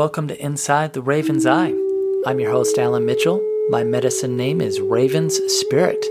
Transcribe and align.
Welcome 0.00 0.28
to 0.28 0.42
Inside 0.42 0.94
the 0.94 1.02
Raven's 1.02 1.44
Eye. 1.44 1.74
I'm 2.24 2.40
your 2.40 2.52
host, 2.52 2.78
Alan 2.78 3.04
Mitchell. 3.04 3.38
My 3.68 3.84
medicine 3.84 4.34
name 4.34 4.62
is 4.62 4.80
Raven's 4.80 5.36
Spirit. 5.52 6.02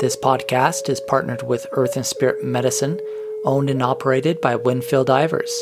This 0.00 0.16
podcast 0.16 0.88
is 0.88 1.00
partnered 1.02 1.44
with 1.44 1.68
Earth 1.70 1.94
and 1.94 2.04
Spirit 2.04 2.44
Medicine, 2.44 2.98
owned 3.44 3.70
and 3.70 3.80
operated 3.80 4.40
by 4.40 4.56
Winfield 4.56 5.06
Ivers. 5.06 5.52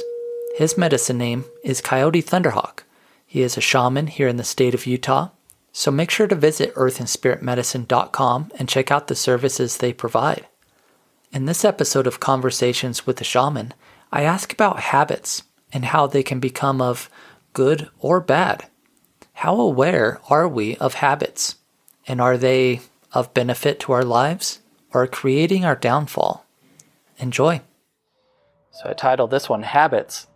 His 0.57 0.79
medicine 0.79 1.19
name 1.19 1.45
is 1.63 1.83
Coyote 1.83 2.23
Thunderhawk. 2.23 2.85
He 3.27 3.43
is 3.43 3.59
a 3.59 3.61
shaman 3.61 4.07
here 4.07 4.27
in 4.27 4.39
the 4.39 4.43
state 4.43 4.73
of 4.73 4.87
Utah, 4.87 5.29
so 5.71 5.91
make 5.91 6.11
sure 6.11 6.29
to 6.29 6.35
visit 6.35 6.75
earthandspiritmedicine.com 6.77 8.53
and 8.59 8.71
check 8.71 8.91
out 8.91 9.09
the 9.09 9.15
services 9.15 9.77
they 9.77 9.93
provide. 9.93 10.47
In 11.31 11.45
this 11.45 11.63
episode 11.67 12.07
of 12.07 12.21
Conversations 12.21 13.07
with 13.07 13.19
the 13.19 13.25
Shaman, 13.25 13.75
I 14.11 14.23
ask 14.23 14.51
about 14.51 14.81
habits 14.81 15.43
and 15.73 15.85
how 15.85 16.07
they 16.07 16.23
can 16.23 16.41
become 16.41 16.81
of 16.81 17.11
good 17.53 17.89
or 17.99 18.21
bad. 18.21 18.67
How 19.35 19.59
aware 19.59 20.21
are 20.29 20.49
we 20.49 20.77
of 20.77 20.95
habits? 20.95 21.57
And 22.07 22.21
are 22.21 22.37
they 22.37 22.81
of 23.13 23.35
benefit 23.35 23.81
to 23.81 23.93
our 23.93 24.05
lives 24.05 24.61
or 24.93 25.07
creating 25.07 25.65
our 25.65 25.77
downfall? 25.77 26.45
Enjoy. 27.19 27.61
So 28.71 28.91
I 28.91 28.93
titled 28.95 29.31
this 29.31 29.49
one 29.49 29.63
Habits. 29.63 30.27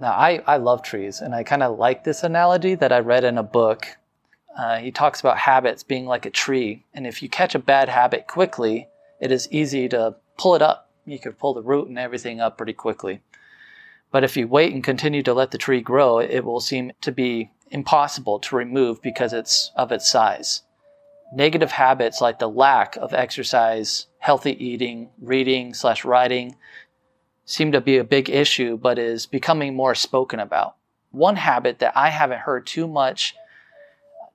Now, 0.00 0.12
I, 0.12 0.42
I 0.46 0.58
love 0.58 0.82
trees, 0.82 1.20
and 1.20 1.34
I 1.34 1.42
kind 1.42 1.62
of 1.62 1.78
like 1.78 2.04
this 2.04 2.22
analogy 2.22 2.74
that 2.76 2.92
I 2.92 3.00
read 3.00 3.24
in 3.24 3.36
a 3.36 3.42
book. 3.42 3.86
Uh, 4.56 4.78
he 4.78 4.90
talks 4.90 5.20
about 5.20 5.38
habits 5.38 5.82
being 5.82 6.06
like 6.06 6.24
a 6.24 6.30
tree, 6.30 6.84
and 6.94 7.06
if 7.06 7.22
you 7.22 7.28
catch 7.28 7.54
a 7.54 7.58
bad 7.58 7.88
habit 7.88 8.26
quickly, 8.26 8.88
it 9.20 9.32
is 9.32 9.48
easy 9.50 9.88
to 9.88 10.16
pull 10.36 10.54
it 10.54 10.62
up. 10.62 10.90
You 11.04 11.18
could 11.18 11.38
pull 11.38 11.54
the 11.54 11.62
root 11.62 11.88
and 11.88 11.98
everything 11.98 12.40
up 12.40 12.56
pretty 12.56 12.74
quickly. 12.74 13.20
But 14.10 14.24
if 14.24 14.36
you 14.36 14.48
wait 14.48 14.72
and 14.72 14.82
continue 14.82 15.22
to 15.22 15.34
let 15.34 15.50
the 15.50 15.58
tree 15.58 15.80
grow, 15.80 16.18
it 16.18 16.44
will 16.44 16.60
seem 16.60 16.92
to 17.02 17.12
be 17.12 17.50
impossible 17.70 18.38
to 18.40 18.56
remove 18.56 19.02
because 19.02 19.32
it's 19.32 19.70
of 19.76 19.92
its 19.92 20.10
size. 20.10 20.62
Negative 21.32 21.72
habits 21.72 22.20
like 22.20 22.38
the 22.38 22.48
lack 22.48 22.96
of 22.96 23.12
exercise, 23.12 24.06
healthy 24.18 24.52
eating, 24.64 25.10
reading 25.20 25.74
slash 25.74 26.04
writing 26.04 26.56
seem 27.44 27.72
to 27.72 27.80
be 27.80 27.98
a 27.98 28.04
big 28.04 28.30
issue, 28.30 28.76
but 28.76 28.98
is 28.98 29.26
becoming 29.26 29.74
more 29.74 29.94
spoken 29.94 30.40
about. 30.40 30.76
One 31.10 31.36
habit 31.36 31.78
that 31.78 31.96
I 31.96 32.10
haven't 32.10 32.40
heard 32.40 32.66
too 32.66 32.86
much 32.86 33.34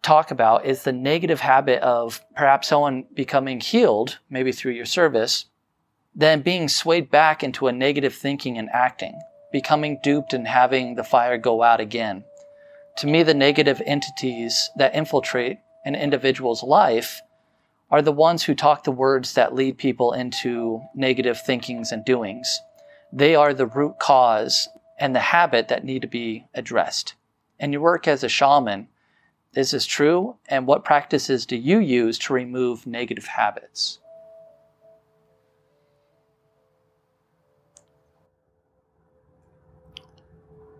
talk 0.04 0.32
about 0.32 0.66
is 0.66 0.84
the 0.84 0.92
negative 0.92 1.40
habit 1.40 1.82
of 1.82 2.22
perhaps 2.36 2.68
someone 2.68 3.06
becoming 3.14 3.60
healed, 3.60 4.20
maybe 4.30 4.52
through 4.52 4.74
your 4.74 4.86
service, 4.86 5.46
then 6.14 6.42
being 6.42 6.68
swayed 6.68 7.10
back 7.10 7.44
into 7.44 7.68
a 7.68 7.72
negative 7.72 8.14
thinking 8.14 8.58
and 8.58 8.70
acting, 8.72 9.20
becoming 9.54 10.00
duped 10.04 10.34
and 10.34 10.48
having 10.48 10.96
the 10.96 11.04
fire 11.04 11.38
go 11.38 11.64
out 11.64 11.80
again. 11.80 12.26
To 12.98 13.08
me, 13.08 13.24
the 13.24 13.36
negative 13.36 13.82
entities 13.86 14.70
that 14.76 14.96
infiltrate 14.96 15.60
an 15.86 15.96
individual's 15.96 16.64
life 16.64 17.22
are 17.90 18.02
the 18.02 18.12
ones 18.12 18.44
who 18.44 18.56
talk 18.56 18.84
the 18.84 18.92
words 18.92 19.36
that 19.36 19.54
lead 19.54 19.78
people 19.78 20.12
into 20.12 20.82
negative 20.96 21.40
thinkings 21.40 21.92
and 21.92 22.04
doings. 22.04 22.60
They 23.12 23.36
are 23.36 23.54
the 23.54 23.68
root 23.68 24.00
cause 24.00 24.68
and 24.98 25.16
the 25.16 25.20
habit 25.20 25.68
that 25.68 25.84
need 25.86 26.02
to 26.02 26.08
be 26.08 26.48
addressed. 26.56 27.14
In 27.60 27.72
your 27.72 27.82
work 27.82 28.08
as 28.08 28.24
a 28.24 28.30
shaman, 28.30 28.88
this 29.54 29.72
is 29.72 29.86
true? 29.86 30.38
And 30.50 30.66
what 30.66 30.84
practices 30.84 31.46
do 31.46 31.56
you 31.56 31.78
use 31.78 32.18
to 32.20 32.34
remove 32.34 32.88
negative 32.88 33.28
habits? 33.28 34.00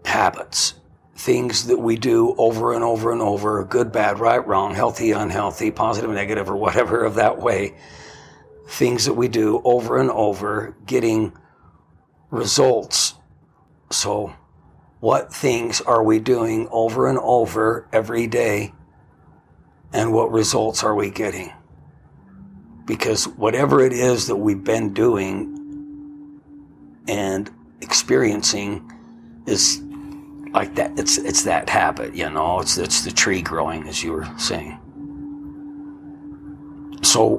Habits, 0.06 0.76
things 1.16 1.68
that 1.68 1.80
we 1.80 1.96
do 1.96 2.36
over 2.38 2.74
and 2.74 2.84
over 2.84 3.12
and 3.12 3.22
over, 3.22 3.64
good, 3.64 3.92
bad, 3.92 4.20
right, 4.20 4.46
wrong, 4.46 4.74
healthy, 4.76 5.12
unhealthy, 5.12 5.72
positive, 5.72 6.12
negative, 6.12 6.50
or 6.50 6.56
whatever 6.56 7.04
of 7.04 7.16
that 7.16 7.40
way. 7.40 7.76
Things 8.68 9.06
that 9.06 9.14
we 9.14 9.28
do 9.28 9.62
over 9.64 9.98
and 10.00 10.10
over, 10.10 10.76
getting 10.86 11.34
results. 12.30 13.16
So, 13.92 14.34
what 15.00 15.34
things 15.34 15.82
are 15.82 16.04
we 16.04 16.20
doing 16.20 16.68
over 16.72 17.08
and 17.08 17.20
over 17.20 17.88
every 17.92 18.26
day, 18.28 18.74
and 19.92 20.14
what 20.14 20.32
results 20.32 20.84
are 20.84 20.96
we 20.96 21.10
getting? 21.10 21.54
Because 22.86 23.28
whatever 23.28 23.82
it 23.82 23.94
is 23.94 24.28
that 24.28 24.36
we've 24.36 24.64
been 24.64 24.94
doing 24.94 25.54
and 27.08 27.50
experiencing 27.82 28.92
is 29.46 29.82
like 30.54 30.76
that. 30.76 30.98
It's 30.98 31.18
it's 31.18 31.44
that 31.44 31.70
habit, 31.70 32.16
you 32.16 32.30
know. 32.30 32.60
It's 32.60 32.78
it's 32.78 33.04
the 33.04 33.12
tree 33.12 33.42
growing, 33.42 33.88
as 33.88 34.04
you 34.04 34.14
were 34.14 34.28
saying. 34.38 34.80
So 37.02 37.38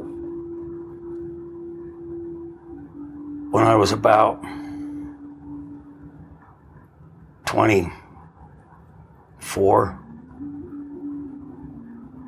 when 3.51 3.65
I 3.65 3.77
was 3.77 3.93
about 3.93 4.45
twenty 7.47 7.89
four, 9.39 10.01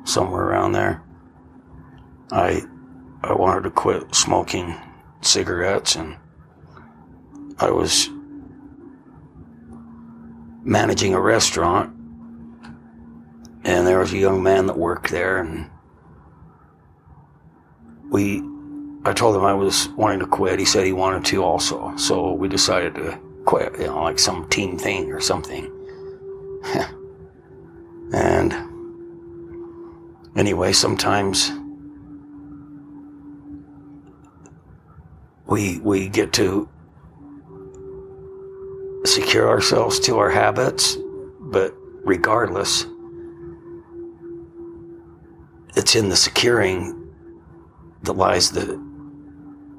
somewhere 0.05 0.43
around 0.43 0.71
there, 0.71 1.03
I 2.31 2.61
I 3.23 3.33
wanted 3.33 3.63
to 3.63 3.71
quit 3.71 4.15
smoking 4.15 4.75
cigarettes 5.21 5.95
and 5.95 6.15
I 7.59 7.71
was 7.71 8.09
managing 10.67 11.13
a 11.13 11.21
restaurant, 11.21 11.95
and 13.63 13.87
there 13.87 13.99
was 13.99 14.11
a 14.13 14.17
young 14.17 14.43
man 14.43 14.67
that 14.67 14.77
worked 14.77 15.09
there, 15.09 15.37
and 15.37 15.69
we, 18.09 18.43
I 19.05 19.13
told 19.13 19.35
him 19.35 19.45
I 19.45 19.53
was 19.53 19.87
wanting 19.89 20.19
to 20.19 20.27
quit. 20.27 20.59
He 20.59 20.65
said 20.65 20.85
he 20.85 20.91
wanted 20.93 21.23
to 21.25 21.43
also, 21.43 21.95
so 21.95 22.33
we 22.33 22.49
decided 22.49 22.95
to 22.95 23.17
quit, 23.45 23.79
you 23.79 23.87
know, 23.87 24.03
like 24.03 24.19
some 24.19 24.49
team 24.49 24.77
thing 24.77 25.11
or 25.11 25.21
something. 25.21 25.71
and 28.13 28.53
anyway, 30.35 30.73
sometimes 30.73 31.51
we 35.45 35.79
we 35.79 36.09
get 36.09 36.33
to 36.33 36.67
secure 39.07 39.47
ourselves 39.47 39.99
to 40.01 40.17
our 40.17 40.29
habits, 40.29 40.97
but 41.39 41.73
regardless, 42.03 42.85
it's 45.75 45.95
in 45.95 46.09
the 46.09 46.15
securing 46.15 47.13
that 48.03 48.13
lies 48.13 48.51
the 48.51 48.81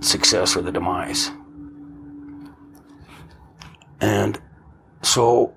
success 0.00 0.56
or 0.56 0.62
the 0.62 0.72
demise. 0.72 1.31
And 4.00 4.41
so 5.03 5.55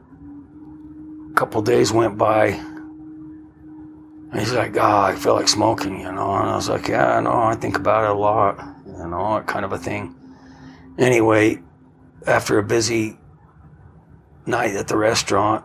a 1.29 1.33
couple 1.35 1.61
days 1.61 1.91
went 1.91 2.17
by. 2.17 2.59
He's 4.33 4.53
like, 4.53 4.77
oh, 4.77 4.99
I 5.01 5.15
feel 5.15 5.35
like 5.35 5.47
smoking, 5.47 5.99
you 5.99 6.11
know. 6.11 6.33
And 6.33 6.49
I 6.49 6.55
was 6.55 6.69
like, 6.69 6.87
yeah, 6.87 7.19
no, 7.19 7.33
I 7.33 7.55
think 7.55 7.77
about 7.77 8.05
it 8.05 8.11
a 8.11 8.13
lot, 8.13 8.57
you 8.87 9.07
know, 9.07 9.43
kind 9.45 9.65
of 9.65 9.73
a 9.73 9.77
thing. 9.77 10.15
Anyway, 10.97 11.61
after 12.25 12.57
a 12.57 12.63
busy 12.63 13.17
night 14.45 14.75
at 14.75 14.87
the 14.87 14.97
restaurant. 14.97 15.63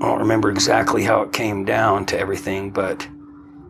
I 0.00 0.06
don't 0.06 0.20
remember 0.20 0.50
exactly 0.50 1.04
how 1.04 1.22
it 1.22 1.32
came 1.32 1.64
down 1.64 2.06
to 2.06 2.18
everything, 2.18 2.70
but 2.70 3.06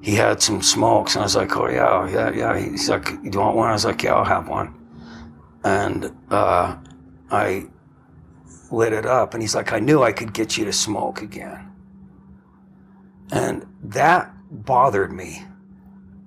he 0.01 0.15
had 0.15 0.43
some 0.43 0.63
smokes, 0.63 1.15
and 1.15 1.23
I 1.23 1.25
was 1.27 1.37
like, 1.37 1.57
"Oh 1.57 1.69
yeah, 1.69 2.09
yeah, 2.09 2.31
yeah." 2.31 2.59
He's 2.59 2.89
like, 2.89 3.23
"Do 3.23 3.31
you 3.33 3.39
want 3.39 3.57
one?" 3.57 3.69
I 3.69 3.73
was 3.73 3.85
like, 3.85 4.03
"Yeah, 4.03 4.15
I'll 4.15 4.25
have 4.25 4.49
one." 4.49 4.75
And 5.65 6.11
uh, 6.31 6.77
I 7.31 7.67
lit 8.71 8.93
it 8.93 9.07
up, 9.07 9.35
and 9.35 9.43
he's 9.43 9.55
like, 9.55 9.73
"I 9.73 9.79
knew 9.79 10.03
I 10.03 10.13
could 10.13 10.33
get 10.33 10.57
you 10.57 10.65
to 10.65 10.73
smoke 10.73 11.23
again," 11.23 11.71
and 13.31 13.67
that 13.85 14.35
bothered 14.51 15.13
me. 15.13 15.45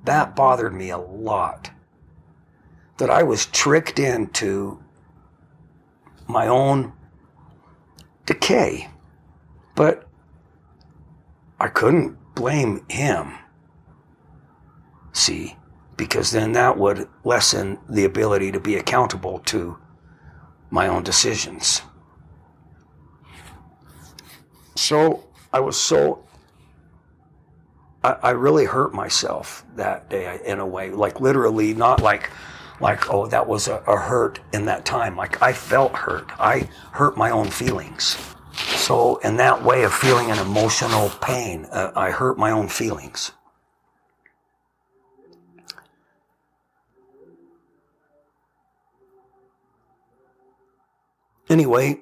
That 0.05 0.35
bothered 0.35 0.73
me 0.73 0.91
a 0.91 0.97
lot. 0.97 1.71
That 2.97 3.09
I 3.09 3.23
was 3.23 3.47
tricked 3.47 3.99
into 3.99 4.84
my 6.27 6.47
own 6.47 6.93
decay. 8.25 8.89
But 9.75 10.07
I 11.59 11.67
couldn't 11.67 12.17
blame 12.35 12.85
him. 12.89 13.33
See, 15.13 15.55
because 15.97 16.31
then 16.31 16.51
that 16.53 16.77
would 16.77 17.07
lessen 17.23 17.79
the 17.89 18.03
ability 18.05 18.51
to 18.51 18.59
be 18.59 18.75
accountable 18.75 19.39
to 19.39 19.77
my 20.69 20.87
own 20.87 21.03
decisions. 21.03 21.81
So 24.75 25.23
I 25.53 25.61
was 25.61 25.79
so, 25.79 26.27
I, 28.03 28.11
I 28.23 28.29
really 28.31 28.65
hurt 28.65 28.93
myself 28.93 29.65
that 29.75 30.09
day 30.09 30.41
in 30.45 30.59
a 30.59 30.67
way, 30.67 30.91
like 30.91 31.21
literally, 31.21 31.73
not 31.73 32.01
like, 32.01 32.29
like, 32.81 33.09
oh, 33.13 33.27
that 33.27 33.47
was 33.47 33.67
a, 33.67 33.77
a 33.87 33.97
hurt 33.97 34.39
in 34.53 34.65
that 34.65 34.85
time. 34.85 35.15
Like 35.15 35.41
I 35.41 35.53
felt 35.53 35.93
hurt. 35.93 36.29
I 36.39 36.69
hurt 36.93 37.17
my 37.17 37.31
own 37.31 37.49
feelings 37.49 38.17
So, 38.77 39.17
in 39.17 39.37
that 39.37 39.63
way 39.63 39.83
of 39.83 39.93
feeling 39.93 40.31
an 40.31 40.39
emotional 40.39 41.09
pain, 41.21 41.65
uh, 41.71 41.91
I 41.95 42.11
hurt 42.11 42.37
my 42.37 42.51
own 42.51 42.67
feelings. 42.69 43.31
Anyway, 51.49 52.01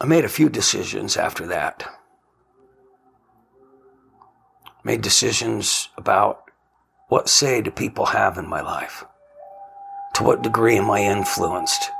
I 0.00 0.06
made 0.06 0.24
a 0.24 0.28
few 0.28 0.48
decisions 0.48 1.16
after 1.16 1.46
that. 1.46 1.84
Made 4.84 5.02
decisions 5.02 5.88
about 5.96 6.43
what 7.08 7.28
say 7.28 7.60
do 7.60 7.70
people 7.70 8.06
have 8.06 8.38
in 8.38 8.48
my 8.48 8.60
life? 8.60 9.04
To 10.14 10.22
what 10.22 10.42
degree 10.42 10.78
am 10.78 10.90
I 10.90 11.00
influenced? 11.00 11.90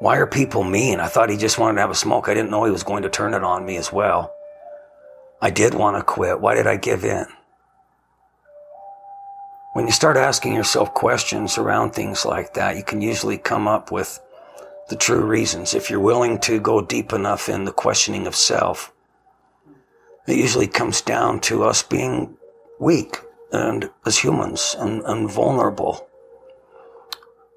Why 0.00 0.16
are 0.16 0.26
people 0.26 0.64
mean? 0.64 0.98
I 0.98 1.06
thought 1.06 1.30
he 1.30 1.36
just 1.36 1.58
wanted 1.58 1.76
to 1.76 1.80
have 1.82 1.90
a 1.90 1.94
smoke. 1.94 2.28
I 2.28 2.34
didn't 2.34 2.50
know 2.50 2.64
he 2.64 2.72
was 2.72 2.82
going 2.82 3.04
to 3.04 3.08
turn 3.08 3.32
it 3.32 3.44
on 3.44 3.64
me 3.64 3.76
as 3.76 3.92
well. 3.92 4.34
I 5.40 5.50
did 5.50 5.74
want 5.74 5.96
to 5.96 6.02
quit. 6.02 6.40
Why 6.40 6.54
did 6.54 6.66
I 6.66 6.76
give 6.76 7.04
in? 7.04 7.26
When 9.74 9.86
you 9.86 9.92
start 9.92 10.16
asking 10.16 10.54
yourself 10.54 10.94
questions 10.94 11.58
around 11.58 11.90
things 11.92 12.24
like 12.24 12.54
that, 12.54 12.76
you 12.76 12.82
can 12.82 13.00
usually 13.00 13.38
come 13.38 13.68
up 13.68 13.92
with 13.92 14.20
the 14.88 14.96
true 14.96 15.24
reasons. 15.24 15.74
If 15.74 15.90
you're 15.90 16.00
willing 16.00 16.38
to 16.40 16.60
go 16.60 16.80
deep 16.80 17.12
enough 17.12 17.48
in 17.48 17.64
the 17.64 17.72
questioning 17.72 18.26
of 18.26 18.34
self, 18.34 18.92
it 20.26 20.36
usually 20.36 20.66
comes 20.66 21.00
down 21.00 21.40
to 21.40 21.64
us 21.64 21.82
being 21.82 22.36
weak 22.78 23.18
and 23.54 23.88
as 24.04 24.18
humans 24.18 24.74
and, 24.78 25.02
and 25.04 25.30
vulnerable. 25.30 26.08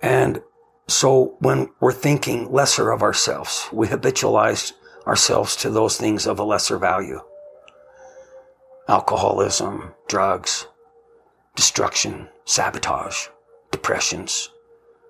And 0.02 0.42
so 0.88 1.36
when 1.40 1.70
we're 1.80 1.92
thinking 1.92 2.52
lesser 2.52 2.92
of 2.92 3.02
ourselves, 3.02 3.68
we 3.74 3.88
habitualize 3.88 4.74
ourselves 5.08 5.56
to 5.58 5.70
those 5.70 5.98
things 5.98 6.28
of 6.28 6.40
a 6.40 6.44
lesser 6.44 6.78
value. 6.78 7.20
Alcoholism, 8.88 9.94
drugs, 10.08 10.68
destruction, 11.56 12.30
sabotage, 12.46 13.28
depressions, 13.72 14.50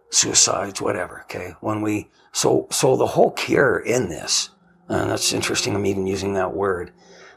suicides, 0.10 0.82
whatever. 0.82 1.22
Okay. 1.24 1.54
When 1.60 1.82
we, 1.82 2.10
so, 2.32 2.68
so 2.72 2.96
the 2.96 3.08
whole 3.08 3.32
cure 3.32 3.78
in 3.78 4.08
this, 4.08 4.50
and 4.88 5.12
that's 5.12 5.34
interesting. 5.34 5.76
I'm 5.76 5.86
even 5.86 6.08
using 6.08 6.34
that 6.36 6.56
word. 6.56 6.94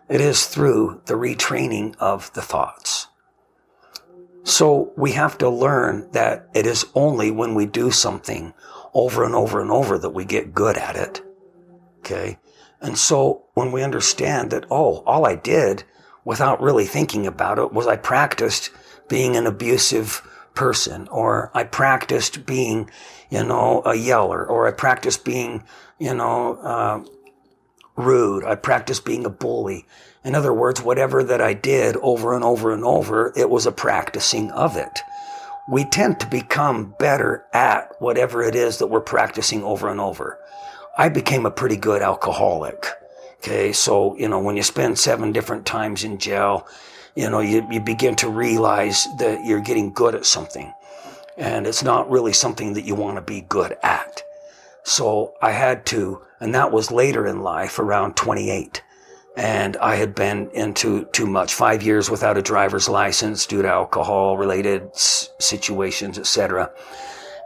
It 0.08 0.20
is 0.20 0.46
through 0.46 1.02
the 1.06 1.14
retraining 1.14 1.96
of 1.98 2.32
the 2.32 2.42
thoughts. 2.42 3.08
So 4.50 4.92
we 4.96 5.12
have 5.12 5.38
to 5.38 5.48
learn 5.48 6.10
that 6.10 6.48
it 6.54 6.66
is 6.66 6.84
only 6.96 7.30
when 7.30 7.54
we 7.54 7.66
do 7.66 7.92
something 7.92 8.52
over 8.92 9.24
and 9.24 9.32
over 9.32 9.60
and 9.60 9.70
over 9.70 9.96
that 9.96 10.10
we 10.10 10.24
get 10.24 10.52
good 10.52 10.76
at 10.76 10.96
it. 10.96 11.22
Okay. 12.00 12.36
And 12.80 12.98
so 12.98 13.44
when 13.54 13.70
we 13.70 13.84
understand 13.84 14.50
that, 14.50 14.66
oh, 14.68 15.04
all 15.06 15.24
I 15.24 15.36
did 15.36 15.84
without 16.24 16.60
really 16.60 16.84
thinking 16.84 17.28
about 17.28 17.60
it 17.60 17.72
was 17.72 17.86
I 17.86 17.94
practiced 17.94 18.70
being 19.08 19.36
an 19.36 19.46
abusive 19.46 20.20
person 20.54 21.06
or 21.12 21.52
I 21.54 21.62
practiced 21.62 22.44
being, 22.44 22.90
you 23.30 23.44
know, 23.44 23.82
a 23.86 23.94
yeller 23.94 24.44
or 24.44 24.66
I 24.66 24.72
practiced 24.72 25.24
being, 25.24 25.62
you 26.00 26.12
know, 26.12 26.56
uh, 26.56 27.04
rude. 28.00 28.44
I 28.44 28.54
practiced 28.54 29.04
being 29.04 29.24
a 29.24 29.30
bully. 29.30 29.86
In 30.24 30.34
other 30.34 30.52
words, 30.52 30.82
whatever 30.82 31.22
that 31.24 31.40
I 31.40 31.54
did 31.54 31.96
over 31.96 32.34
and 32.34 32.44
over 32.44 32.72
and 32.72 32.84
over, 32.84 33.32
it 33.36 33.48
was 33.48 33.66
a 33.66 33.72
practicing 33.72 34.50
of 34.50 34.76
it. 34.76 35.00
We 35.70 35.84
tend 35.84 36.20
to 36.20 36.26
become 36.26 36.94
better 36.98 37.44
at 37.52 37.92
whatever 38.00 38.42
it 38.42 38.54
is 38.54 38.78
that 38.78 38.88
we're 38.88 39.00
practicing 39.00 39.62
over 39.62 39.88
and 39.88 40.00
over. 40.00 40.38
I 40.98 41.08
became 41.08 41.46
a 41.46 41.50
pretty 41.50 41.76
good 41.76 42.02
alcoholic. 42.02 42.86
Okay. 43.38 43.72
So, 43.72 44.16
you 44.16 44.28
know, 44.28 44.40
when 44.40 44.56
you 44.56 44.62
spend 44.62 44.98
seven 44.98 45.32
different 45.32 45.64
times 45.64 46.04
in 46.04 46.18
jail, 46.18 46.66
you 47.14 47.30
know, 47.30 47.40
you, 47.40 47.66
you 47.70 47.80
begin 47.80 48.16
to 48.16 48.28
realize 48.28 49.06
that 49.18 49.44
you're 49.44 49.60
getting 49.60 49.92
good 49.92 50.14
at 50.14 50.26
something 50.26 50.72
and 51.40 51.66
it's 51.66 51.82
not 51.82 52.10
really 52.10 52.34
something 52.34 52.74
that 52.74 52.84
you 52.84 52.94
want 52.94 53.16
to 53.16 53.22
be 53.22 53.40
good 53.40 53.76
at. 53.82 54.22
So 54.82 55.34
I 55.42 55.50
had 55.50 55.86
to, 55.86 56.22
and 56.40 56.54
that 56.54 56.72
was 56.72 56.90
later 56.90 57.26
in 57.26 57.42
life 57.42 57.78
around 57.78 58.16
28. 58.16 58.82
And 59.36 59.76
I 59.76 59.96
had 59.96 60.14
been 60.14 60.50
into 60.50 61.04
too 61.06 61.26
much, 61.26 61.54
five 61.54 61.82
years 61.82 62.10
without 62.10 62.36
a 62.36 62.42
driver's 62.42 62.88
license 62.88 63.46
due 63.46 63.62
to 63.62 63.68
alcohol 63.68 64.36
related 64.36 64.94
situations, 64.94 66.18
etc. 66.18 66.70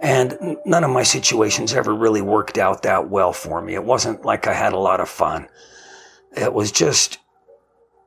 And 0.01 0.59
none 0.65 0.85
of 0.85 0.91
my 0.91 1.03
situations 1.03 1.75
ever 1.75 1.95
really 1.95 2.23
worked 2.23 2.59
out 2.59 2.83
that 2.83 3.11
well 3.11 3.33
for 3.33 3.61
me. 3.61 3.75
It 3.75 3.85
wasn't 3.85 4.25
like 4.25 4.47
I 4.47 4.55
had 4.55 4.73
a 4.73 4.79
lot 4.79 5.01
of 5.01 5.09
fun. 5.09 5.49
It 6.37 6.53
was 6.53 6.73
just 6.73 7.19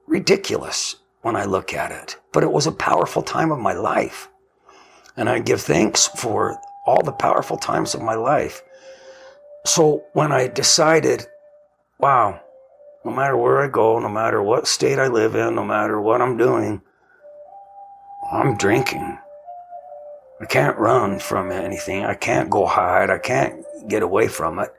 ridiculous 0.06 0.96
when 1.22 1.36
I 1.36 1.46
look 1.46 1.74
at 1.74 1.92
it. 1.92 2.18
But 2.34 2.44
it 2.44 2.52
was 2.52 2.68
a 2.68 2.72
powerful 2.72 3.22
time 3.22 3.52
of 3.52 3.60
my 3.60 3.74
life. 3.74 4.30
And 5.16 5.30
I 5.30 5.40
give 5.40 5.62
thanks 5.62 6.08
for 6.08 6.60
all 6.86 7.04
the 7.04 7.12
powerful 7.12 7.58
times 7.58 7.94
of 7.94 8.02
my 8.02 8.16
life. 8.16 8.62
So 9.68 10.06
when 10.14 10.32
I 10.32 10.48
decided, 10.48 11.28
wow, 12.00 12.40
no 13.04 13.12
matter 13.12 13.36
where 13.36 13.62
I 13.62 13.68
go, 13.68 14.00
no 14.00 14.08
matter 14.08 14.42
what 14.42 14.66
state 14.66 14.98
I 14.98 15.08
live 15.08 15.36
in, 15.36 15.56
no 15.56 15.66
matter 15.66 16.00
what 16.00 16.22
I'm 16.22 16.38
doing, 16.38 16.82
I'm 18.32 18.56
drinking. 18.56 19.20
I 20.40 20.46
can't 20.46 20.78
run 20.78 21.20
from 21.20 21.52
anything. 21.52 22.06
I 22.06 22.14
can't 22.14 22.50
go 22.50 22.66
hide. 22.66 23.10
I 23.10 23.18
can't 23.18 23.62
get 23.90 24.04
away 24.04 24.30
from 24.30 24.60
it. 24.60 24.74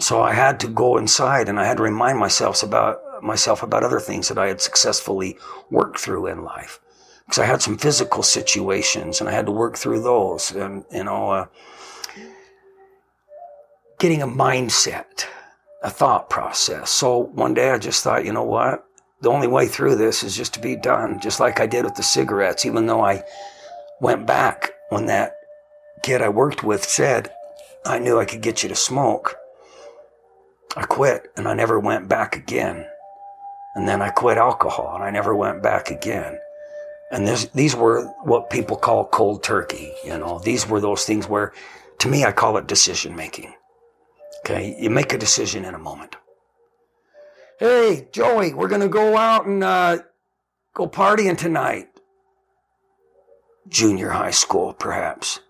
So 0.00 0.20
I 0.20 0.32
had 0.32 0.58
to 0.60 0.68
go 0.68 0.96
inside 0.96 1.48
and 1.48 1.60
I 1.60 1.64
had 1.64 1.76
to 1.76 1.84
remind 1.84 2.18
myself 2.18 2.64
about 2.64 3.22
myself 3.22 3.62
about 3.62 3.84
other 3.84 4.00
things 4.00 4.28
that 4.28 4.38
I 4.38 4.48
had 4.48 4.60
successfully 4.60 5.38
worked 5.70 6.00
through 6.00 6.26
in 6.26 6.42
life. 6.42 6.80
Because 7.24 7.38
I 7.38 7.46
had 7.46 7.62
some 7.62 7.78
physical 7.78 8.24
situations 8.24 9.20
and 9.20 9.28
I 9.28 9.32
had 9.32 9.46
to 9.46 9.52
work 9.52 9.76
through 9.76 10.02
those 10.02 10.50
and, 10.50 10.84
you 10.90 11.04
know, 11.04 11.30
uh, 11.30 11.46
getting 14.00 14.22
a 14.22 14.26
mindset, 14.26 15.26
a 15.82 15.90
thought 15.90 16.30
process. 16.30 16.90
So 16.90 17.18
one 17.18 17.54
day 17.54 17.70
I 17.70 17.78
just 17.78 18.02
thought, 18.02 18.24
you 18.24 18.32
know 18.32 18.42
what? 18.42 18.84
The 19.20 19.28
only 19.28 19.46
way 19.46 19.68
through 19.68 19.96
this 19.96 20.22
is 20.22 20.34
just 20.34 20.54
to 20.54 20.60
be 20.60 20.74
done, 20.74 21.20
just 21.20 21.38
like 21.38 21.60
I 21.60 21.66
did 21.66 21.84
with 21.84 21.94
the 21.94 22.02
cigarettes, 22.02 22.64
even 22.64 22.86
though 22.86 23.04
I 23.04 23.22
went 24.00 24.26
back 24.26 24.72
when 24.88 25.06
that 25.06 25.34
kid 26.02 26.22
I 26.22 26.30
worked 26.30 26.64
with 26.64 26.82
said, 26.82 27.30
I 27.84 27.98
knew 27.98 28.18
I 28.18 28.24
could 28.24 28.40
get 28.40 28.62
you 28.62 28.70
to 28.70 28.74
smoke. 28.74 29.36
I 30.74 30.84
quit 30.84 31.30
and 31.36 31.46
I 31.46 31.52
never 31.52 31.78
went 31.78 32.08
back 32.08 32.36
again. 32.36 32.86
And 33.74 33.86
then 33.86 34.00
I 34.00 34.08
quit 34.08 34.38
alcohol 34.38 34.94
and 34.94 35.04
I 35.04 35.10
never 35.10 35.36
went 35.36 35.62
back 35.62 35.90
again. 35.90 36.38
And 37.12 37.26
this, 37.26 37.46
these 37.48 37.76
were 37.76 38.06
what 38.22 38.48
people 38.48 38.76
call 38.76 39.06
cold 39.08 39.42
turkey. 39.42 39.92
You 40.04 40.16
know, 40.16 40.38
these 40.38 40.66
were 40.66 40.80
those 40.80 41.04
things 41.04 41.28
where, 41.28 41.52
to 41.98 42.08
me, 42.08 42.24
I 42.24 42.32
call 42.32 42.56
it 42.56 42.66
decision 42.66 43.14
making. 43.14 43.52
Okay. 44.40 44.76
You 44.78 44.90
make 44.90 45.12
a 45.12 45.18
decision 45.18 45.64
in 45.64 45.74
a 45.74 45.78
moment. 45.78 46.16
Hey, 47.58 48.08
Joey, 48.12 48.54
we're 48.54 48.68
going 48.68 48.80
to 48.80 48.88
go 48.88 49.16
out 49.16 49.46
and, 49.46 49.62
uh, 49.62 49.98
go 50.74 50.88
partying 50.88 51.36
tonight. 51.36 51.88
Junior 53.68 54.10
high 54.10 54.30
school, 54.30 54.72
perhaps. 54.72 55.40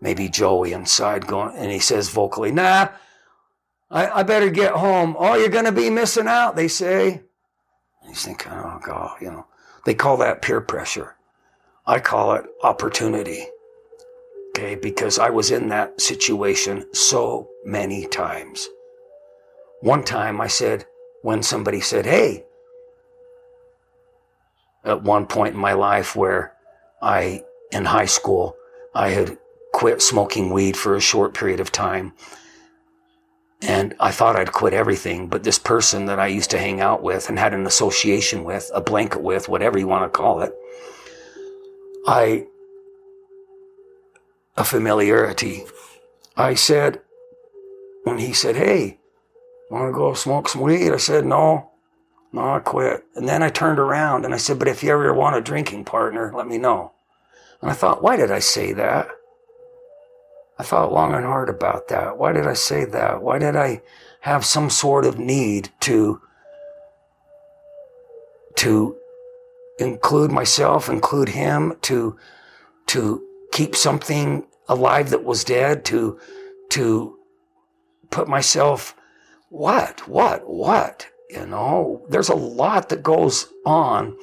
Maybe 0.00 0.28
Joey 0.28 0.72
inside 0.72 1.26
going, 1.26 1.56
and 1.56 1.72
he 1.72 1.78
says 1.78 2.10
vocally, 2.10 2.52
nah, 2.52 2.88
I, 3.90 4.20
I 4.20 4.22
better 4.22 4.50
get 4.50 4.72
home. 4.72 5.16
Oh, 5.18 5.34
you're 5.34 5.48
going 5.48 5.64
to 5.64 5.72
be 5.72 5.88
missing 5.88 6.28
out, 6.28 6.56
they 6.56 6.68
say. 6.68 7.12
And 8.02 8.08
he's 8.08 8.24
thinking, 8.24 8.52
oh, 8.52 8.78
God, 8.84 9.16
you 9.22 9.30
know, 9.30 9.46
they 9.86 9.94
call 9.94 10.18
that 10.18 10.42
peer 10.42 10.60
pressure. 10.60 11.16
I 11.86 12.00
call 12.00 12.34
it 12.34 12.44
opportunity. 12.62 13.46
Okay, 14.64 14.76
because 14.76 15.18
I 15.18 15.28
was 15.28 15.50
in 15.50 15.68
that 15.68 16.00
situation 16.00 16.86
so 16.94 17.50
many 17.66 18.06
times. 18.06 18.66
One 19.82 20.02
time 20.02 20.40
I 20.40 20.46
said, 20.46 20.86
when 21.20 21.42
somebody 21.42 21.82
said, 21.82 22.06
hey, 22.06 22.46
at 24.82 25.02
one 25.02 25.26
point 25.26 25.52
in 25.52 25.60
my 25.60 25.74
life 25.74 26.16
where 26.16 26.54
I, 27.02 27.42
in 27.72 27.84
high 27.84 28.06
school, 28.06 28.56
I 28.94 29.10
had 29.10 29.36
quit 29.74 30.00
smoking 30.00 30.48
weed 30.48 30.78
for 30.78 30.96
a 30.96 31.00
short 31.00 31.34
period 31.34 31.60
of 31.60 31.70
time 31.70 32.14
and 33.60 33.94
I 34.00 34.12
thought 34.12 34.36
I'd 34.36 34.52
quit 34.52 34.72
everything, 34.72 35.28
but 35.28 35.44
this 35.44 35.58
person 35.58 36.06
that 36.06 36.18
I 36.18 36.28
used 36.28 36.50
to 36.52 36.58
hang 36.58 36.80
out 36.80 37.02
with 37.02 37.28
and 37.28 37.38
had 37.38 37.52
an 37.52 37.66
association 37.66 38.44
with, 38.44 38.70
a 38.74 38.80
blanket 38.80 39.20
with, 39.20 39.46
whatever 39.46 39.78
you 39.78 39.88
want 39.88 40.10
to 40.10 40.16
call 40.16 40.40
it, 40.40 40.54
I, 42.06 42.46
a 44.56 44.64
familiarity. 44.64 45.64
I 46.36 46.54
said, 46.54 47.00
when 48.04 48.18
he 48.18 48.32
said, 48.32 48.56
Hey, 48.56 48.98
want 49.70 49.88
to 49.88 49.92
go 49.92 50.14
smoke 50.14 50.48
some 50.48 50.62
weed? 50.62 50.92
I 50.92 50.98
said, 50.98 51.24
No, 51.24 51.70
no, 52.32 52.54
I 52.54 52.60
quit. 52.60 53.04
And 53.14 53.28
then 53.28 53.42
I 53.42 53.48
turned 53.48 53.78
around 53.78 54.24
and 54.24 54.34
I 54.34 54.36
said, 54.36 54.58
But 54.58 54.68
if 54.68 54.82
you 54.82 54.90
ever 54.90 55.12
want 55.12 55.36
a 55.36 55.40
drinking 55.40 55.84
partner, 55.84 56.32
let 56.34 56.46
me 56.46 56.58
know. 56.58 56.92
And 57.60 57.70
I 57.70 57.74
thought, 57.74 58.02
Why 58.02 58.16
did 58.16 58.30
I 58.30 58.38
say 58.38 58.72
that? 58.74 59.08
I 60.58 60.62
thought 60.62 60.92
long 60.92 61.14
and 61.14 61.24
hard 61.24 61.48
about 61.48 61.88
that. 61.88 62.16
Why 62.16 62.32
did 62.32 62.46
I 62.46 62.54
say 62.54 62.84
that? 62.84 63.22
Why 63.22 63.38
did 63.38 63.56
I 63.56 63.82
have 64.20 64.44
some 64.44 64.70
sort 64.70 65.04
of 65.04 65.18
need 65.18 65.70
to 65.80 66.20
to 68.56 68.96
include 69.78 70.30
myself, 70.30 70.88
include 70.88 71.30
him, 71.30 71.76
to 71.82 72.16
to 72.86 73.22
keep 73.54 73.76
something 73.76 74.44
alive 74.68 75.10
that 75.10 75.24
was 75.24 75.44
dead, 75.44 75.84
to 75.86 76.18
to 76.70 77.16
put 78.10 78.28
myself 78.28 78.94
what, 79.48 80.06
what, 80.08 80.48
what? 80.48 81.06
You 81.30 81.46
know, 81.46 82.04
there's 82.10 82.28
a 82.28 82.34
lot 82.34 82.88
that 82.88 83.02
goes 83.02 83.46
on 83.64 84.16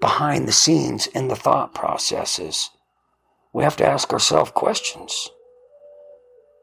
behind 0.00 0.46
the 0.46 0.52
scenes 0.52 1.08
in 1.08 1.26
the 1.26 1.36
thought 1.36 1.74
processes. 1.74 2.70
We 3.52 3.64
have 3.64 3.76
to 3.78 3.86
ask 3.86 4.12
ourselves 4.12 4.52
questions. 4.52 5.28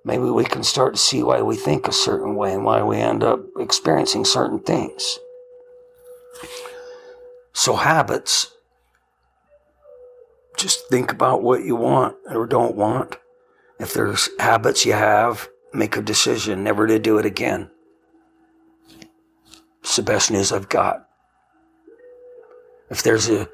Maybe 0.05 0.23
we 0.23 0.45
can 0.45 0.63
start 0.63 0.93
to 0.93 0.99
see 0.99 1.21
why 1.21 1.41
we 1.41 1.57
think 1.57 1.87
a 1.87 1.91
certain 1.91 2.35
way 2.35 2.53
and 2.53 2.63
why 2.63 2.81
we 2.81 2.97
end 2.97 3.23
up 3.23 3.41
experiencing 3.59 4.23
certain 4.23 4.59
things. 4.59 5.19
So, 7.51 7.75
habits, 7.75 8.53
just 10.57 10.89
think 10.89 11.11
about 11.11 11.43
what 11.43 11.63
you 11.63 11.75
want 11.75 12.15
or 12.29 12.45
don't 12.45 12.75
want. 12.75 13.15
If 13.79 13.93
there's 13.93 14.29
habits 14.39 14.85
you 14.85 14.93
have, 14.93 15.47
make 15.73 15.95
a 15.95 16.01
decision 16.01 16.63
never 16.63 16.87
to 16.87 16.99
do 16.99 17.17
it 17.19 17.25
again. 17.25 17.69
It's 19.81 19.95
the 19.95 20.01
best 20.01 20.31
news 20.31 20.51
I've 20.51 20.69
got. 20.69 21.07
If 22.89 23.03
there's 23.03 23.29
a 23.29 23.47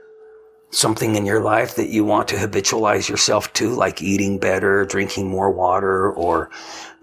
something 0.72 1.16
in 1.16 1.26
your 1.26 1.42
life 1.42 1.76
that 1.76 1.90
you 1.90 2.04
want 2.04 2.28
to 2.28 2.36
habitualize 2.36 3.08
yourself 3.08 3.54
to, 3.54 3.70
like 3.70 4.02
eating 4.02 4.40
better, 4.40 4.86
drinking 4.86 5.28
more 5.28 5.52
water, 5.52 6.12
or, 6.12 6.50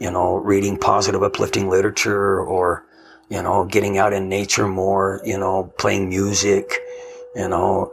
you 0.00 0.11
know, 0.11 0.37
reading 0.37 0.76
positive, 0.76 1.23
uplifting 1.23 1.69
literature, 1.69 2.40
or, 2.40 2.85
you 3.28 3.40
know, 3.40 3.64
getting 3.64 3.97
out 3.97 4.12
in 4.12 4.28
nature 4.28 4.66
more, 4.66 5.21
you 5.25 5.38
know, 5.38 5.73
playing 5.78 6.09
music, 6.09 6.78
you 7.37 7.49
know, 7.49 7.92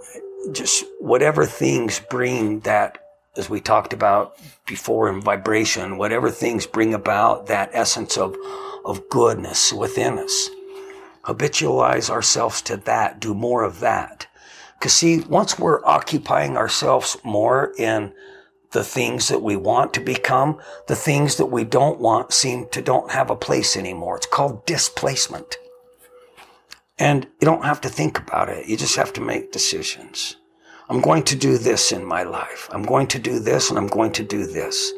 just 0.52 0.86
whatever 1.00 1.46
things 1.46 2.00
bring 2.10 2.62
that, 2.62 2.98
as 3.36 3.50
we 3.50 3.62
talked 3.62 3.94
about 3.94 4.38
before 4.66 5.10
in 5.10 5.22
vibration, 5.22 5.98
whatever 5.98 6.32
things 6.32 6.66
bring 6.66 6.94
about 6.94 7.48
that 7.48 7.70
essence 7.74 8.18
of, 8.18 8.36
of 8.86 9.10
goodness 9.10 9.72
within 9.74 10.18
us. 10.18 10.50
Habitualize 11.24 12.10
ourselves 12.10 12.62
to 12.64 12.78
that, 12.78 13.20
do 13.20 13.34
more 13.34 13.64
of 13.64 13.80
that. 13.82 14.28
Cause 14.80 14.94
see, 14.94 15.22
once 15.22 15.58
we're 15.60 15.84
occupying 15.86 16.56
ourselves 16.56 17.18
more 17.24 17.74
in 17.78 18.14
the 18.72 18.84
things 18.84 19.28
that 19.28 19.42
we 19.42 19.56
want 19.56 19.94
to 19.94 20.00
become, 20.00 20.60
the 20.88 20.96
things 20.96 21.38
that 21.38 21.48
we 21.48 21.64
don't 21.64 22.00
want 22.00 22.34
seem 22.34 22.68
to 22.70 22.82
don't 22.82 23.12
have 23.12 23.30
a 23.30 23.36
place 23.36 23.76
anymore. 23.76 24.18
It's 24.18 24.28
called 24.28 24.66
displacement. 24.66 25.58
And 27.00 27.26
you 27.40 27.46
don't 27.46 27.66
have 27.66 27.82
to 27.82 27.90
think 27.90 28.18
about 28.18 28.50
it. 28.50 28.68
You 28.68 28.76
just 28.78 28.96
have 28.96 29.14
to 29.14 29.22
make 29.22 29.52
decisions. 29.52 30.38
I'm 30.90 31.02
going 31.02 31.24
to 31.24 31.36
do 31.36 31.58
this 31.58 31.92
in 31.92 32.06
my 32.06 32.24
life. 32.24 32.70
I'm 32.72 32.84
going 32.84 33.08
to 33.08 33.20
do 33.20 33.40
this 33.40 33.70
and 33.70 33.78
I'm 33.78 33.88
going 33.88 34.14
to 34.14 34.24
do 34.24 34.48
this. 34.48 34.94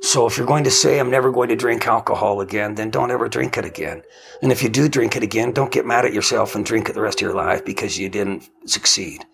So 0.00 0.26
if 0.26 0.36
you're 0.36 0.46
going 0.46 0.64
to 0.64 0.70
say, 0.70 0.98
I'm 0.98 1.10
never 1.10 1.30
going 1.30 1.48
to 1.48 1.56
drink 1.56 1.86
alcohol 1.86 2.40
again, 2.40 2.74
then 2.74 2.90
don't 2.90 3.10
ever 3.10 3.28
drink 3.28 3.56
it 3.56 3.64
again. 3.64 4.02
And 4.42 4.52
if 4.52 4.62
you 4.62 4.68
do 4.68 4.88
drink 4.88 5.16
it 5.16 5.22
again, 5.22 5.52
don't 5.52 5.72
get 5.72 5.86
mad 5.86 6.04
at 6.04 6.12
yourself 6.12 6.54
and 6.54 6.64
drink 6.64 6.88
it 6.88 6.94
the 6.94 7.00
rest 7.00 7.18
of 7.18 7.22
your 7.22 7.34
life 7.34 7.64
because 7.64 7.98
you 7.98 8.08
didn't 8.08 8.50
succeed. 8.66 9.24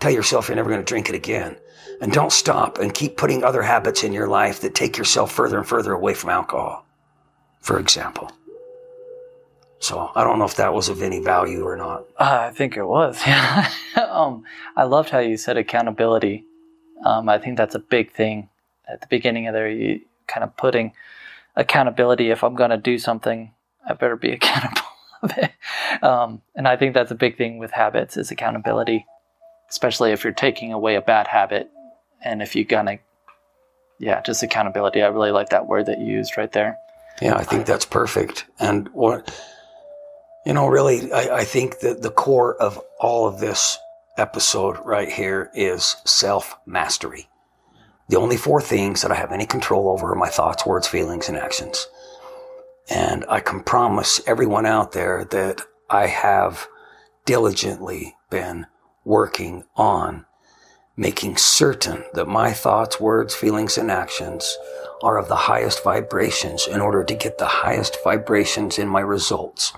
Tell 0.00 0.10
yourself 0.10 0.48
you're 0.48 0.56
never 0.56 0.70
going 0.70 0.80
to 0.80 0.84
drink 0.84 1.08
it 1.08 1.14
again. 1.14 1.56
And 2.00 2.12
don't 2.12 2.32
stop 2.32 2.78
and 2.78 2.92
keep 2.92 3.16
putting 3.16 3.44
other 3.44 3.62
habits 3.62 4.02
in 4.02 4.12
your 4.12 4.28
life 4.28 4.60
that 4.60 4.74
take 4.74 4.98
yourself 4.98 5.32
further 5.32 5.58
and 5.58 5.66
further 5.66 5.92
away 5.92 6.14
from 6.14 6.30
alcohol, 6.30 6.86
for 7.60 7.78
example. 7.78 8.30
So 9.78 10.10
I 10.14 10.24
don't 10.24 10.38
know 10.38 10.44
if 10.46 10.56
that 10.56 10.72
was 10.72 10.88
of 10.88 11.02
any 11.02 11.20
value 11.20 11.62
or 11.64 11.76
not. 11.76 12.04
Uh, 12.18 12.48
I 12.48 12.50
think 12.50 12.76
it 12.76 12.84
was. 12.84 13.20
Yeah. 13.26 13.68
um, 13.96 14.44
I 14.76 14.84
loved 14.84 15.10
how 15.10 15.18
you 15.18 15.36
said 15.36 15.56
accountability. 15.56 16.44
Um, 17.04 17.28
I 17.28 17.38
think 17.38 17.56
that's 17.58 17.74
a 17.74 17.78
big 17.78 18.12
thing 18.12 18.48
at 18.88 19.00
the 19.00 19.06
beginning 19.08 19.46
of 19.48 19.54
there. 19.54 19.68
You 19.68 20.00
kind 20.26 20.44
of 20.44 20.56
putting 20.56 20.92
accountability. 21.56 22.30
If 22.30 22.42
I'm 22.42 22.54
going 22.54 22.70
to 22.70 22.76
do 22.76 22.98
something, 22.98 23.52
I 23.86 23.92
better 23.94 24.16
be 24.16 24.32
accountable 24.32 24.82
of 25.22 25.32
it. 25.36 25.52
Um, 26.02 26.42
and 26.54 26.66
I 26.66 26.76
think 26.76 26.94
that's 26.94 27.10
a 27.10 27.14
big 27.16 27.36
thing 27.36 27.58
with 27.58 27.70
habits 27.70 28.16
is 28.16 28.30
accountability, 28.30 29.06
especially 29.70 30.12
if 30.12 30.24
you're 30.24 30.32
taking 30.32 30.72
away 30.72 30.94
a 30.96 31.02
bad 31.02 31.26
habit, 31.26 31.70
and 32.24 32.42
if 32.42 32.56
you're 32.56 32.64
gonna, 32.64 32.98
yeah, 33.98 34.20
just 34.22 34.42
accountability. 34.42 35.02
I 35.02 35.08
really 35.08 35.30
like 35.30 35.50
that 35.50 35.66
word 35.66 35.86
that 35.86 35.98
you 36.00 36.06
used 36.06 36.36
right 36.36 36.50
there. 36.52 36.78
Yeah, 37.22 37.36
I 37.36 37.44
think 37.44 37.66
that's 37.66 37.84
perfect. 37.86 38.46
And 38.58 38.88
what 38.88 39.30
you 40.46 40.54
know, 40.54 40.68
really, 40.68 41.12
I, 41.12 41.38
I 41.38 41.44
think 41.44 41.80
that 41.80 42.02
the 42.02 42.10
core 42.10 42.54
of 42.56 42.80
all 43.00 43.26
of 43.26 43.40
this 43.40 43.78
episode 44.16 44.78
right 44.84 45.10
here 45.10 45.50
is 45.54 45.96
self 46.04 46.56
mastery. 46.64 47.28
The 48.08 48.18
only 48.18 48.36
four 48.36 48.60
things 48.60 49.02
that 49.02 49.10
I 49.10 49.16
have 49.16 49.32
any 49.32 49.44
control 49.44 49.88
over 49.88 50.12
are 50.12 50.14
my 50.14 50.28
thoughts, 50.28 50.64
words, 50.64 50.86
feelings, 50.86 51.28
and 51.28 51.36
actions. 51.36 51.88
And 52.88 53.24
I 53.28 53.40
can 53.40 53.64
promise 53.64 54.20
everyone 54.28 54.66
out 54.66 54.92
there 54.92 55.24
that 55.32 55.62
I 55.90 56.06
have 56.06 56.68
diligently 57.24 58.14
been 58.30 58.66
working 59.04 59.64
on 59.74 60.26
making 60.96 61.36
certain 61.36 62.04
that 62.14 62.26
my 62.26 62.52
thoughts, 62.52 63.00
words, 63.00 63.34
feelings, 63.34 63.76
and 63.76 63.90
actions 63.90 64.56
are 65.02 65.18
of 65.18 65.28
the 65.28 65.34
highest 65.34 65.82
vibrations 65.82 66.68
in 66.68 66.80
order 66.80 67.02
to 67.02 67.14
get 67.14 67.36
the 67.36 67.46
highest 67.46 67.98
vibrations 68.04 68.78
in 68.78 68.88
my 68.88 69.00
results. 69.00 69.72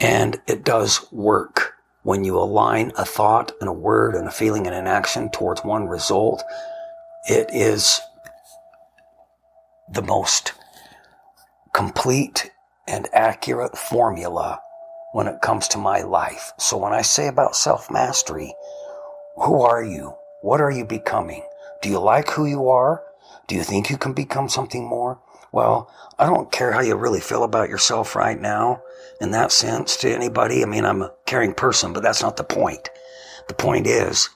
And 0.00 0.40
it 0.46 0.64
does 0.64 1.06
work. 1.12 1.72
When 2.02 2.24
you 2.24 2.38
align 2.38 2.92
a 2.98 3.04
thought 3.04 3.52
and 3.60 3.68
a 3.68 3.72
word 3.72 4.14
and 4.14 4.28
a 4.28 4.32
feeling 4.32 4.66
and 4.66 4.76
an 4.76 4.86
action 4.86 5.30
towards 5.30 5.64
one 5.64 5.86
result, 5.86 6.42
it 7.26 7.48
is 7.50 8.00
the 9.90 10.02
most 10.02 10.52
complete 11.72 12.50
and 12.86 13.08
accurate 13.14 13.78
formula 13.78 14.60
when 15.12 15.28
it 15.28 15.40
comes 15.40 15.68
to 15.68 15.78
my 15.78 16.02
life. 16.02 16.52
So 16.58 16.76
when 16.76 16.92
I 16.92 17.02
say 17.02 17.28
about 17.28 17.56
self 17.56 17.90
mastery, 17.90 18.54
who 19.36 19.62
are 19.62 19.82
you? 19.82 20.14
What 20.42 20.60
are 20.60 20.70
you 20.70 20.84
becoming? 20.84 21.42
Do 21.82 21.88
you 21.88 21.98
like 21.98 22.30
who 22.30 22.46
you 22.46 22.68
are? 22.68 23.02
Do 23.46 23.54
you 23.54 23.62
think 23.62 23.90
you 23.90 23.96
can 23.96 24.12
become 24.12 24.48
something 24.48 24.86
more? 24.86 25.20
Well, 25.54 25.88
I 26.18 26.26
don't 26.26 26.50
care 26.50 26.72
how 26.72 26.80
you 26.80 26.96
really 26.96 27.20
feel 27.20 27.44
about 27.44 27.68
yourself 27.68 28.16
right 28.16 28.40
now 28.40 28.82
in 29.20 29.30
that 29.30 29.52
sense 29.52 29.96
to 29.98 30.12
anybody. 30.12 30.64
I 30.64 30.66
mean, 30.66 30.84
I'm 30.84 31.00
a 31.00 31.12
caring 31.26 31.54
person, 31.54 31.92
but 31.92 32.02
that's 32.02 32.22
not 32.22 32.36
the 32.36 32.42
point. 32.42 32.90
The 33.46 33.54
point 33.54 33.86
is, 33.86 34.30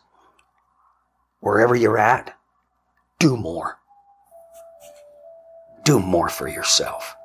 wherever 1.41 1.75
you're 1.75 1.99
at, 1.99 2.39
do 3.19 3.37
more. 3.37 3.79
Do 5.83 5.99
more 5.99 6.29
for 6.29 6.47
yourself. 6.47 7.17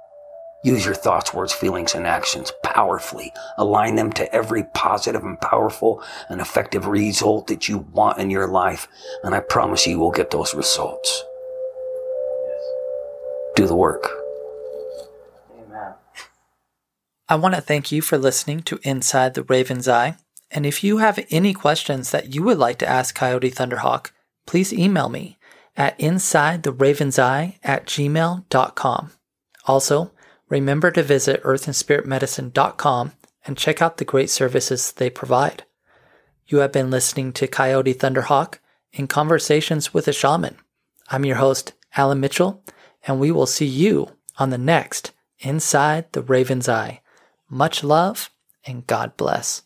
Use 0.63 0.83
your 0.83 0.95
thoughts, 0.95 1.31
words, 1.31 1.53
feelings, 1.53 1.93
and 1.93 2.07
actions 2.07 2.51
powerfully. 2.63 3.31
Align 3.59 3.93
them 3.93 4.11
to 4.13 4.33
every 4.33 4.63
positive 4.73 5.21
and 5.21 5.39
powerful 5.39 6.01
and 6.29 6.41
effective 6.41 6.87
result 6.87 7.45
that 7.45 7.69
you 7.69 7.77
want 7.93 8.17
in 8.17 8.31
your 8.31 8.47
life. 8.47 8.87
And 9.23 9.35
I 9.35 9.39
promise 9.41 9.85
you 9.85 9.99
will 9.99 10.09
get 10.09 10.31
those 10.31 10.55
results 10.55 11.23
do 13.55 13.67
the 13.67 13.75
work. 13.75 14.09
Amen. 15.57 15.93
I 17.29 17.35
want 17.35 17.55
to 17.55 17.61
thank 17.61 17.91
you 17.91 18.01
for 18.01 18.17
listening 18.17 18.61
to 18.63 18.79
Inside 18.83 19.33
the 19.33 19.43
Raven's 19.43 19.87
Eye. 19.87 20.17
And 20.51 20.65
if 20.65 20.83
you 20.83 20.97
have 20.97 21.25
any 21.31 21.53
questions 21.53 22.11
that 22.11 22.33
you 22.33 22.43
would 22.43 22.57
like 22.57 22.77
to 22.79 22.89
ask 22.89 23.15
Coyote 23.15 23.51
Thunderhawk, 23.51 24.11
please 24.45 24.71
email 24.71 25.09
me 25.09 25.37
at 25.75 25.97
insidetheravenseye 25.97 27.57
at 27.63 27.85
gmail.com. 27.87 29.11
Also, 29.65 30.11
remember 30.49 30.91
to 30.91 31.01
visit 31.01 31.41
earthandspiritmedicine.com 31.43 33.13
and 33.45 33.57
check 33.57 33.81
out 33.81 33.97
the 33.97 34.05
great 34.05 34.29
services 34.29 34.91
they 34.91 35.09
provide. 35.09 35.63
You 36.45 36.59
have 36.59 36.71
been 36.71 36.91
listening 36.91 37.33
to 37.33 37.47
Coyote 37.47 37.93
Thunderhawk 37.93 38.59
in 38.91 39.07
Conversations 39.07 39.93
with 39.93 40.07
a 40.07 40.13
Shaman. 40.13 40.57
I'm 41.09 41.25
your 41.25 41.37
host, 41.37 41.73
Alan 41.95 42.19
Mitchell, 42.19 42.63
and 43.05 43.19
we 43.19 43.31
will 43.31 43.45
see 43.45 43.65
you 43.65 44.09
on 44.37 44.49
the 44.49 44.57
next 44.57 45.11
Inside 45.39 46.05
the 46.13 46.21
Raven's 46.21 46.69
Eye. 46.69 47.01
Much 47.49 47.83
love 47.83 48.29
and 48.65 48.87
God 48.87 49.17
bless. 49.17 49.63